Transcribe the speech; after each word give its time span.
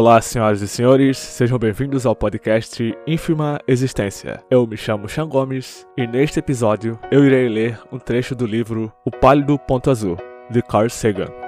Olá, 0.00 0.18
senhoras 0.22 0.62
e 0.62 0.66
senhores, 0.66 1.18
sejam 1.18 1.58
bem-vindos 1.58 2.06
ao 2.06 2.16
podcast 2.16 2.96
Ínfima 3.06 3.60
Existência. 3.68 4.42
Eu 4.50 4.66
me 4.66 4.74
chamo 4.74 5.06
Sean 5.06 5.28
Gomes 5.28 5.86
e 5.94 6.06
neste 6.06 6.38
episódio 6.38 6.98
eu 7.10 7.22
irei 7.22 7.50
ler 7.50 7.78
um 7.92 7.98
trecho 7.98 8.34
do 8.34 8.46
livro 8.46 8.90
O 9.04 9.10
Pálido 9.10 9.58
Ponto 9.58 9.90
Azul, 9.90 10.16
de 10.50 10.62
Carl 10.62 10.88
Sagan. 10.88 11.39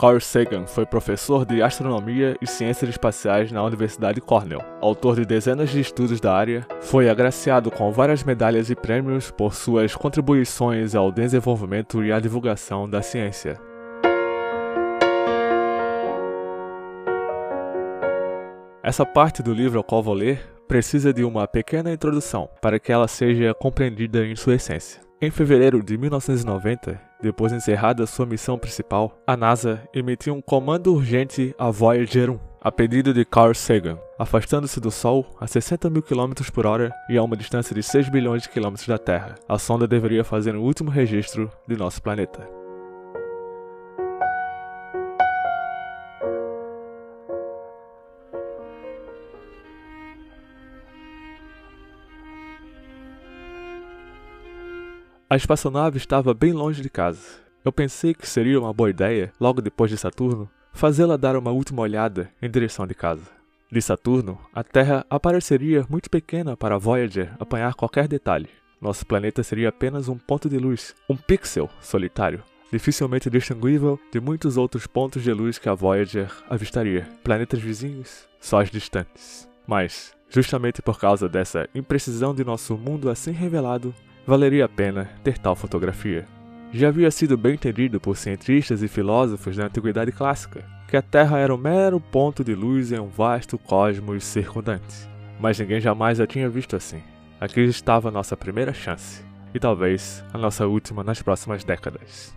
Carl 0.00 0.20
Sagan 0.20 0.64
foi 0.64 0.86
professor 0.86 1.44
de 1.44 1.60
astronomia 1.60 2.36
e 2.40 2.46
ciências 2.46 2.88
espaciais 2.88 3.50
na 3.50 3.64
Universidade 3.64 4.20
Cornell. 4.20 4.62
Autor 4.80 5.16
de 5.16 5.26
dezenas 5.26 5.70
de 5.70 5.80
estudos 5.80 6.20
da 6.20 6.32
área, 6.32 6.64
foi 6.80 7.10
agraciado 7.10 7.68
com 7.68 7.90
várias 7.90 8.22
medalhas 8.22 8.70
e 8.70 8.76
prêmios 8.76 9.32
por 9.32 9.54
suas 9.54 9.96
contribuições 9.96 10.94
ao 10.94 11.10
desenvolvimento 11.10 12.04
e 12.04 12.12
à 12.12 12.20
divulgação 12.20 12.88
da 12.88 13.02
ciência. 13.02 13.60
Essa 18.80 19.04
parte 19.04 19.42
do 19.42 19.52
livro 19.52 19.78
ao 19.78 19.84
qual 19.84 20.00
vou 20.00 20.14
ler 20.14 20.48
precisa 20.68 21.12
de 21.12 21.24
uma 21.24 21.48
pequena 21.48 21.92
introdução 21.92 22.48
para 22.62 22.78
que 22.78 22.92
ela 22.92 23.08
seja 23.08 23.52
compreendida 23.52 24.24
em 24.24 24.36
sua 24.36 24.54
essência. 24.54 25.00
Em 25.20 25.32
fevereiro 25.32 25.82
de 25.82 25.98
1990, 25.98 27.07
depois 27.22 27.52
encerrada 27.52 28.06
sua 28.06 28.26
missão 28.26 28.58
principal, 28.58 29.18
a 29.26 29.36
NASA 29.36 29.82
emitiu 29.92 30.34
um 30.34 30.40
comando 30.40 30.94
urgente 30.94 31.54
a 31.58 31.70
Voyager 31.70 32.30
1, 32.30 32.38
a 32.60 32.72
pedido 32.72 33.14
de 33.14 33.24
Carl 33.24 33.54
Sagan, 33.54 33.98
afastando-se 34.18 34.80
do 34.80 34.90
Sol 34.90 35.26
a 35.40 35.46
60 35.46 35.88
mil 35.90 36.02
km 36.02 36.32
por 36.52 36.66
hora 36.66 36.92
e 37.08 37.16
a 37.16 37.22
uma 37.22 37.36
distância 37.36 37.74
de 37.74 37.82
6 37.82 38.08
bilhões 38.08 38.42
de 38.42 38.48
quilômetros 38.48 38.86
da 38.88 38.98
Terra. 38.98 39.36
A 39.48 39.58
sonda 39.58 39.86
deveria 39.86 40.24
fazer 40.24 40.54
o 40.56 40.62
último 40.62 40.90
registro 40.90 41.50
de 41.66 41.76
nosso 41.76 42.02
planeta. 42.02 42.57
A 55.30 55.36
espaçonave 55.36 55.98
estava 55.98 56.32
bem 56.32 56.54
longe 56.54 56.80
de 56.80 56.88
casa. 56.88 57.20
Eu 57.62 57.70
pensei 57.70 58.14
que 58.14 58.26
seria 58.26 58.58
uma 58.58 58.72
boa 58.72 58.88
ideia, 58.88 59.30
logo 59.38 59.60
depois 59.60 59.90
de 59.90 59.98
Saturno, 59.98 60.48
fazê-la 60.72 61.18
dar 61.18 61.36
uma 61.36 61.50
última 61.50 61.82
olhada 61.82 62.30
em 62.40 62.50
direção 62.50 62.86
de 62.86 62.94
casa. 62.94 63.24
De 63.70 63.82
Saturno, 63.82 64.38
a 64.54 64.64
Terra 64.64 65.04
apareceria 65.10 65.84
muito 65.90 66.08
pequena 66.08 66.56
para 66.56 66.78
Voyager 66.78 67.30
apanhar 67.38 67.74
qualquer 67.74 68.08
detalhe. 68.08 68.48
Nosso 68.80 69.04
planeta 69.04 69.42
seria 69.42 69.68
apenas 69.68 70.08
um 70.08 70.16
ponto 70.16 70.48
de 70.48 70.56
luz, 70.56 70.94
um 71.10 71.16
pixel 71.16 71.68
solitário, 71.78 72.42
dificilmente 72.72 73.28
distinguível 73.28 74.00
de 74.10 74.20
muitos 74.20 74.56
outros 74.56 74.86
pontos 74.86 75.22
de 75.22 75.32
luz 75.34 75.58
que 75.58 75.68
a 75.68 75.74
Voyager 75.74 76.32
avistaria, 76.48 77.06
planetas 77.22 77.60
vizinhos, 77.60 78.26
sóis 78.40 78.70
distantes. 78.70 79.46
Mas, 79.66 80.14
justamente 80.30 80.80
por 80.80 80.98
causa 80.98 81.28
dessa 81.28 81.68
imprecisão 81.74 82.34
de 82.34 82.42
nosso 82.42 82.78
mundo 82.78 83.10
assim 83.10 83.32
revelado, 83.32 83.94
valeria 84.28 84.66
a 84.66 84.68
pena 84.68 85.08
ter 85.24 85.38
tal 85.38 85.56
fotografia. 85.56 86.26
Já 86.70 86.88
havia 86.88 87.10
sido 87.10 87.34
bem 87.34 87.54
entendido 87.54 87.98
por 87.98 88.14
cientistas 88.14 88.82
e 88.82 88.88
filósofos 88.88 89.56
da 89.56 89.64
Antiguidade 89.64 90.12
Clássica 90.12 90.62
que 90.86 90.98
a 90.98 91.02
Terra 91.02 91.38
era 91.38 91.54
um 91.54 91.56
mero 91.56 91.98
ponto 91.98 92.44
de 92.44 92.54
luz 92.54 92.92
em 92.92 92.98
um 92.98 93.08
vasto 93.08 93.56
cosmos 93.56 94.22
circundante. 94.24 95.08
Mas 95.40 95.58
ninguém 95.58 95.80
jamais 95.80 96.20
a 96.20 96.26
tinha 96.26 96.46
visto 96.46 96.76
assim. 96.76 97.02
Aqui 97.40 97.62
estava 97.62 98.08
a 98.08 98.12
nossa 98.12 98.36
primeira 98.36 98.74
chance, 98.74 99.24
e 99.54 99.58
talvez 99.58 100.22
a 100.30 100.36
nossa 100.36 100.66
última 100.66 101.02
nas 101.02 101.22
próximas 101.22 101.64
décadas. 101.64 102.36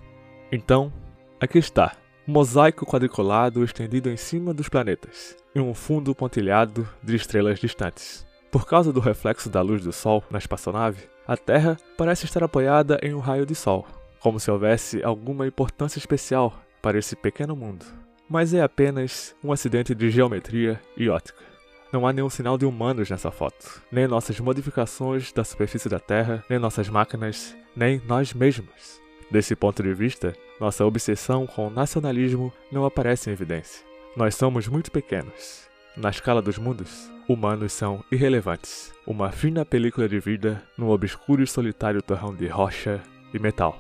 Então, 0.50 0.94
aqui 1.42 1.58
está, 1.58 1.98
um 2.26 2.32
mosaico 2.32 2.86
quadriculado 2.86 3.66
estendido 3.66 4.10
em 4.10 4.16
cima 4.16 4.54
dos 4.54 4.70
planetas, 4.70 5.36
em 5.54 5.60
um 5.60 5.74
fundo 5.74 6.16
pontilhado 6.16 6.88
de 7.04 7.18
estrelas 7.18 7.60
distantes. 7.60 8.26
Por 8.50 8.66
causa 8.66 8.94
do 8.94 9.02
reflexo 9.02 9.50
da 9.50 9.62
luz 9.62 9.84
do 9.84 9.92
Sol 9.92 10.24
na 10.30 10.38
espaçonave, 10.38 11.12
a 11.32 11.38
Terra 11.38 11.78
parece 11.98 12.26
estar 12.26 12.44
apoiada 12.44 13.00
em 13.02 13.14
um 13.14 13.20
raio 13.20 13.46
de 13.46 13.56
Sol, 13.56 13.88
como 14.20 14.38
se 14.38 14.52
houvesse 14.52 15.02
alguma 15.02 15.48
importância 15.48 15.98
especial 15.98 16.62
para 16.82 17.00
esse 17.00 17.16
pequeno 17.16 17.56
mundo. 17.56 17.86
Mas 18.30 18.54
é 18.54 18.62
apenas 18.62 19.34
um 19.42 19.54
acidente 19.54 19.96
de 19.96 20.12
geometria 20.12 20.82
e 20.98 21.08
ótica. 21.08 21.42
Não 21.90 22.06
há 22.06 22.12
nenhum 22.12 22.30
sinal 22.30 22.58
de 22.58 22.66
humanos 22.66 23.10
nessa 23.10 23.32
foto, 23.32 23.82
nem 23.90 24.10
nossas 24.10 24.42
modificações 24.42 25.32
da 25.32 25.46
superfície 25.46 25.88
da 25.88 26.02
Terra, 26.02 26.44
nem 26.50 26.60
nossas 26.60 26.90
máquinas, 26.90 27.56
nem 27.74 28.02
nós 28.06 28.34
mesmos. 28.34 29.00
Desse 29.32 29.56
ponto 29.56 29.82
de 29.82 29.94
vista, 29.94 30.34
nossa 30.60 30.86
obsessão 30.86 31.48
com 31.48 31.68
o 31.68 31.72
nacionalismo 31.72 32.52
não 32.70 32.84
aparece 32.84 33.30
em 33.30 33.34
evidência. 33.34 33.86
Nós 34.18 34.36
somos 34.36 34.68
muito 34.68 34.92
pequenos. 34.92 35.70
Na 35.96 36.10
escala 36.10 36.42
dos 36.42 36.58
mundos, 36.58 37.10
humanos 37.32 37.74
são 37.74 38.04
irrelevantes. 38.12 38.94
Uma 39.06 39.32
fina 39.32 39.66
película 39.66 40.08
de 40.08 40.20
vida 40.20 40.62
num 40.78 40.90
obscuro 40.90 41.42
e 41.42 41.48
solitário 41.48 42.02
torrão 42.02 42.36
de 42.36 42.48
rocha 42.48 43.02
e 43.34 43.40
metal. 43.40 43.78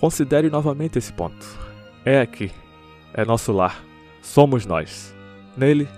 Considere 0.00 0.48
novamente 0.48 0.98
esse 0.98 1.12
ponto. 1.12 1.46
É 2.04 2.20
aqui. 2.20 2.50
É 3.12 3.24
nosso 3.24 3.52
lar. 3.52 3.82
Somos 4.22 4.64
nós. 4.66 5.14
Nele, 5.56 5.88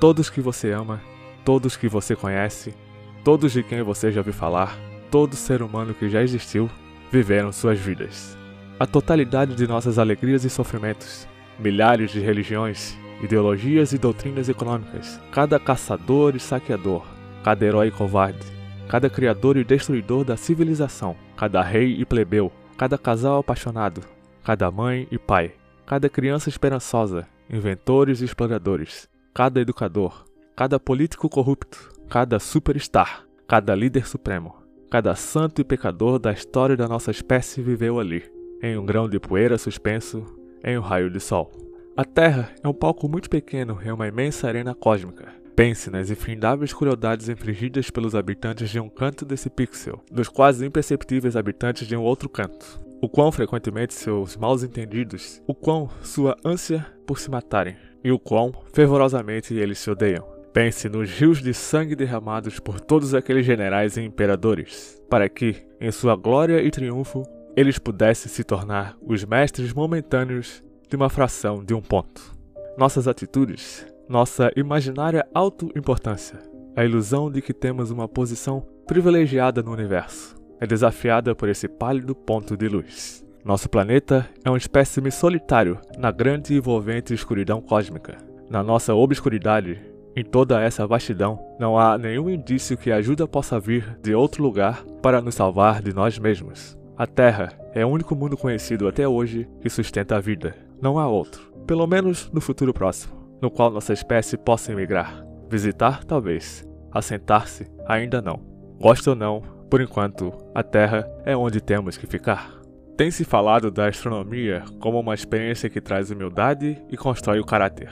todos 0.00 0.28
que 0.28 0.40
você 0.40 0.72
ama, 0.72 1.00
todos 1.44 1.76
que 1.76 1.88
você 1.88 2.16
conhece, 2.16 2.74
todos 3.22 3.52
de 3.52 3.62
quem 3.62 3.82
você 3.82 4.10
já 4.10 4.20
ouviu 4.20 4.32
falar, 4.32 4.76
todo 5.10 5.36
ser 5.36 5.62
humano 5.62 5.94
que 5.94 6.08
já 6.08 6.22
existiu, 6.22 6.68
viveram 7.10 7.52
suas 7.52 7.78
vidas. 7.78 8.36
A 8.78 8.86
totalidade 8.86 9.54
de 9.54 9.66
nossas 9.66 9.98
alegrias 9.98 10.44
e 10.44 10.50
sofrimentos, 10.50 11.28
milhares 11.58 12.10
de 12.10 12.20
religiões, 12.20 12.98
ideologias 13.22 13.92
e 13.92 13.98
doutrinas 13.98 14.48
econômicas, 14.48 15.20
cada 15.30 15.58
caçador 15.58 16.34
e 16.36 16.40
saqueador, 16.40 17.04
cada 17.42 17.64
herói 17.64 17.88
e 17.88 17.90
covarde, 17.90 18.46
cada 18.88 19.08
criador 19.08 19.56
e 19.56 19.64
destruidor 19.64 20.24
da 20.24 20.36
civilização, 20.36 21.16
cada 21.36 21.62
rei 21.62 21.96
e 21.98 22.04
plebeu, 22.04 22.52
cada 22.76 22.98
casal 22.98 23.38
apaixonado, 23.38 24.02
cada 24.42 24.70
mãe 24.70 25.08
e 25.10 25.18
pai, 25.18 25.52
cada 25.86 26.08
criança 26.08 26.48
esperançosa, 26.48 27.26
inventores 27.48 28.20
e 28.20 28.24
exploradores, 28.24 29.08
cada 29.32 29.60
educador, 29.60 30.24
cada 30.56 30.78
político 30.78 31.28
corrupto, 31.28 31.92
cada 32.08 32.38
superstar, 32.38 33.24
cada 33.46 33.74
líder 33.74 34.06
supremo, 34.06 34.54
cada 34.90 35.14
santo 35.14 35.60
e 35.60 35.64
pecador 35.64 36.18
da 36.18 36.32
história 36.32 36.76
da 36.76 36.86
nossa 36.86 37.10
espécie 37.10 37.60
viveu 37.60 37.98
ali, 37.98 38.22
em 38.62 38.78
um 38.78 38.86
grão 38.86 39.08
de 39.08 39.18
poeira 39.18 39.58
suspenso. 39.58 40.24
Em 40.66 40.78
um 40.78 40.80
raio 40.80 41.10
de 41.10 41.20
sol. 41.20 41.63
A 41.96 42.04
Terra 42.04 42.50
é 42.60 42.66
um 42.66 42.74
palco 42.74 43.08
muito 43.08 43.30
pequeno 43.30 43.78
em 43.80 43.92
uma 43.92 44.08
imensa 44.08 44.48
arena 44.48 44.74
cósmica. 44.74 45.28
Pense 45.54 45.88
nas 45.90 46.10
infindáveis 46.10 46.72
crueldades 46.72 47.28
infligidas 47.28 47.88
pelos 47.88 48.16
habitantes 48.16 48.68
de 48.68 48.80
um 48.80 48.88
canto 48.88 49.24
desse 49.24 49.48
pixel, 49.48 50.02
dos 50.10 50.26
quase 50.26 50.66
imperceptíveis 50.66 51.36
habitantes 51.36 51.86
de 51.86 51.96
um 51.96 52.02
outro 52.02 52.28
canto. 52.28 52.80
O 53.00 53.08
quão 53.08 53.30
frequentemente 53.30 53.94
seus 53.94 54.36
maus 54.36 54.64
entendidos, 54.64 55.40
o 55.46 55.54
quão 55.54 55.88
sua 56.02 56.36
ânsia 56.44 56.84
por 57.06 57.20
se 57.20 57.30
matarem, 57.30 57.76
e 58.02 58.10
o 58.10 58.18
quão 58.18 58.52
fervorosamente 58.72 59.54
eles 59.54 59.78
se 59.78 59.88
odeiam. 59.88 60.26
Pense 60.52 60.88
nos 60.88 61.08
rios 61.12 61.40
de 61.40 61.54
sangue 61.54 61.94
derramados 61.94 62.58
por 62.58 62.80
todos 62.80 63.14
aqueles 63.14 63.46
generais 63.46 63.96
e 63.96 64.02
imperadores, 64.02 65.00
para 65.08 65.28
que, 65.28 65.54
em 65.80 65.92
sua 65.92 66.16
glória 66.16 66.60
e 66.60 66.72
triunfo, 66.72 67.22
eles 67.56 67.78
pudessem 67.78 68.28
se 68.28 68.42
tornar 68.42 68.96
os 69.00 69.24
mestres 69.24 69.72
momentâneos 69.72 70.60
de 70.88 70.96
uma 70.96 71.08
fração 71.08 71.64
de 71.64 71.74
um 71.74 71.80
ponto. 71.80 72.34
Nossas 72.76 73.06
atitudes, 73.08 73.86
nossa 74.08 74.50
imaginária 74.56 75.26
autoimportância, 75.34 76.38
a 76.76 76.84
ilusão 76.84 77.30
de 77.30 77.40
que 77.40 77.52
temos 77.52 77.90
uma 77.90 78.08
posição 78.08 78.66
privilegiada 78.86 79.62
no 79.62 79.72
universo, 79.72 80.36
é 80.60 80.66
desafiada 80.66 81.34
por 81.34 81.48
esse 81.48 81.68
pálido 81.68 82.14
ponto 82.14 82.56
de 82.56 82.68
luz. 82.68 83.24
Nosso 83.44 83.68
planeta 83.68 84.28
é 84.44 84.50
um 84.50 84.56
espécime 84.56 85.10
solitário 85.10 85.78
na 85.98 86.10
grande 86.10 86.54
e 86.54 86.56
envolvente 86.56 87.12
escuridão 87.12 87.60
cósmica. 87.60 88.16
Na 88.48 88.62
nossa 88.62 88.94
obscuridade, 88.94 89.80
em 90.16 90.24
toda 90.24 90.62
essa 90.62 90.86
vastidão, 90.86 91.38
não 91.58 91.78
há 91.78 91.98
nenhum 91.98 92.30
indício 92.30 92.76
que 92.76 92.90
ajuda 92.90 93.26
possa 93.26 93.58
vir 93.58 93.98
de 94.02 94.14
outro 94.14 94.42
lugar 94.42 94.84
para 95.02 95.20
nos 95.20 95.34
salvar 95.34 95.82
de 95.82 95.92
nós 95.92 96.18
mesmos. 96.18 96.78
A 96.96 97.08
Terra 97.08 97.48
é 97.74 97.84
o 97.84 97.88
único 97.88 98.14
mundo 98.14 98.36
conhecido 98.36 98.86
até 98.86 99.06
hoje 99.06 99.48
que 99.60 99.68
sustenta 99.68 100.16
a 100.16 100.20
vida. 100.20 100.56
Não 100.80 100.96
há 100.96 101.08
outro, 101.08 101.52
pelo 101.66 101.88
menos 101.88 102.30
no 102.32 102.40
futuro 102.40 102.72
próximo, 102.72 103.36
no 103.42 103.50
qual 103.50 103.68
nossa 103.68 103.92
espécie 103.92 104.36
possa 104.36 104.70
emigrar. 104.70 105.26
Visitar, 105.50 106.04
talvez. 106.04 106.64
Assentar-se, 106.92 107.66
ainda 107.84 108.22
não. 108.22 108.40
Gosta 108.80 109.10
ou 109.10 109.16
não, 109.16 109.42
por 109.68 109.80
enquanto, 109.80 110.32
a 110.54 110.62
Terra 110.62 111.04
é 111.24 111.36
onde 111.36 111.60
temos 111.60 111.96
que 111.96 112.06
ficar. 112.06 112.60
Tem-se 112.96 113.24
falado 113.24 113.72
da 113.72 113.88
astronomia 113.88 114.62
como 114.78 115.00
uma 115.00 115.14
experiência 115.14 115.68
que 115.68 115.80
traz 115.80 116.12
humildade 116.12 116.80
e 116.88 116.96
constrói 116.96 117.40
o 117.40 117.44
caráter. 117.44 117.90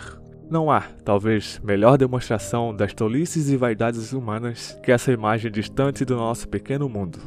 Não 0.48 0.70
há, 0.70 0.82
talvez, 1.04 1.60
melhor 1.64 1.98
demonstração 1.98 2.72
das 2.72 2.94
tolices 2.94 3.48
e 3.50 3.56
vaidades 3.56 4.12
humanas 4.12 4.78
que 4.80 4.92
essa 4.92 5.10
imagem 5.10 5.50
distante 5.50 6.04
do 6.04 6.14
nosso 6.14 6.48
pequeno 6.48 6.88
mundo. 6.88 7.18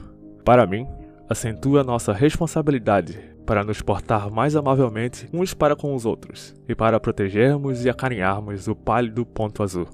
Para 0.45 0.65
mim, 0.65 0.87
acentua 1.29 1.83
nossa 1.83 2.13
responsabilidade 2.13 3.17
para 3.45 3.63
nos 3.63 3.81
portar 3.81 4.29
mais 4.29 4.55
amavelmente 4.55 5.29
uns 5.31 5.53
para 5.53 5.75
com 5.75 5.95
os 5.95 6.05
outros 6.05 6.55
e 6.67 6.75
para 6.75 6.99
protegermos 6.99 7.85
e 7.85 7.89
acarinharmos 7.89 8.67
o 8.67 8.75
pálido 8.75 9.25
ponto 9.25 9.63
azul, 9.63 9.87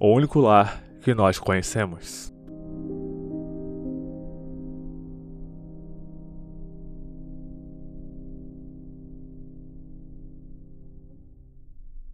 o 0.00 0.12
único 0.12 0.40
lar 0.40 0.82
que 1.00 1.14
nós 1.14 1.38
conhecemos. 1.38 2.33